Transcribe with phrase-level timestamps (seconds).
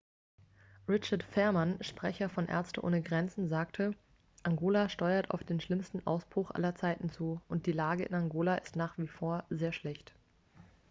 [0.89, 3.93] richard veerman sprecher von ärzte ohne grenzen sagte
[4.41, 8.75] angola steuert auf den schlimmsten ausbruch aller zeiten zu und die lage in angola ist
[8.75, 10.15] nach wie vor sehr schlecht